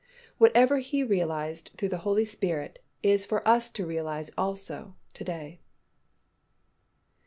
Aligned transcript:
Whatever 0.39 0.79
He 0.79 1.03
realized 1.03 1.69
through 1.77 1.89
the 1.89 1.99
Holy 1.99 2.25
Spirit 2.25 2.79
is 3.03 3.23
for 3.23 3.47
us 3.47 3.69
to 3.69 3.85
realize 3.85 4.31
also 4.35 4.95
to 5.13 5.23
day. 5.23 5.61